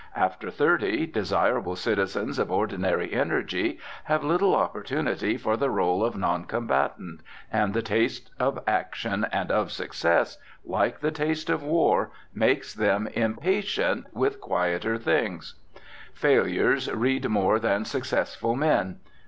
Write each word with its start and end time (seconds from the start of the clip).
After 0.15 0.49
thirty, 0.49 1.05
desirable 1.05 1.75
citizens 1.75 2.39
of 2.39 2.51
ordinary 2.51 3.13
energy 3.13 3.77
have 4.05 4.23
little 4.23 4.55
opportunity 4.55 5.37
for 5.37 5.55
the 5.55 5.69
role 5.69 6.03
of 6.03 6.15
noncombatant, 6.17 7.19
and 7.53 7.73
the 7.75 7.83
taste 7.83 8.31
of 8.39 8.57
action 8.65 9.27
and 9.31 9.51
of 9.51 9.71
success, 9.71 10.39
like 10.65 11.01
the 11.01 11.11
taste 11.11 11.51
of 11.51 11.61
war, 11.61 12.09
makes 12.33 12.73
them 12.73 13.05
impatient 13.13 14.07
with 14.11 14.41
quieter 14.41 14.97
things. 14.97 15.53
Failures 16.15 16.91
read 16.91 17.29
more 17.29 17.59
than 17.59 17.85
successful 17.85 18.55
men. 18.55 18.99